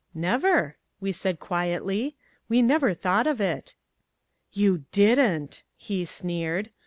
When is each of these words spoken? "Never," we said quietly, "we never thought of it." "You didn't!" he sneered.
"Never," 0.15 0.77
we 0.99 1.11
said 1.11 1.39
quietly, 1.39 2.15
"we 2.49 2.63
never 2.63 2.95
thought 2.95 3.27
of 3.27 3.39
it." 3.39 3.75
"You 4.51 4.85
didn't!" 4.91 5.63
he 5.77 6.05
sneered. 6.05 6.71